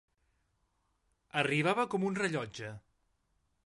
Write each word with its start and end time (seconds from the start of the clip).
Arribava 1.43 1.87
com 1.95 2.09
un 2.11 2.21
rellotge. 2.25 2.77